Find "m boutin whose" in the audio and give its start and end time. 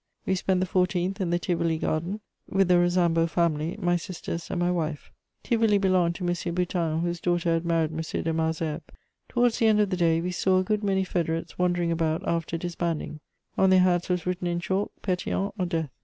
6.27-7.19